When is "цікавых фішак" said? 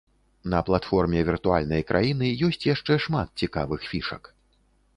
3.45-4.23